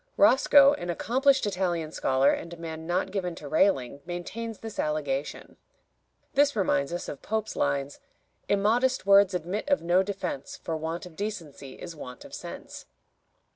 [0.17, 5.57] Roscoe, an accomplished Italian scholar and a man not given to railing, maintains this allegation.
[6.33, 7.99] This reminds us of Pope's lines:
[8.49, 12.87] "Immodest words admit of no defense, For want of decency is want of sense."